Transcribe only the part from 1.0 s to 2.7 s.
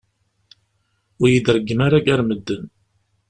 Ur yi-d-reggem ara gar medden.